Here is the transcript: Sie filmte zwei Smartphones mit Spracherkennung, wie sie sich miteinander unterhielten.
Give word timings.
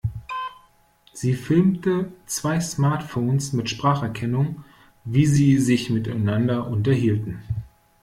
Sie 1.13 1.35
filmte 1.35 2.11
zwei 2.25 2.59
Smartphones 2.59 3.53
mit 3.53 3.69
Spracherkennung, 3.69 4.63
wie 5.05 5.27
sie 5.27 5.59
sich 5.59 5.91
miteinander 5.91 6.65
unterhielten. 6.65 7.43